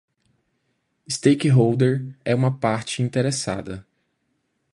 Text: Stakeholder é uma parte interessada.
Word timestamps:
Stakeholder 1.07 2.17
é 2.25 2.33
uma 2.33 2.57
parte 2.57 3.03
interessada. 3.03 3.85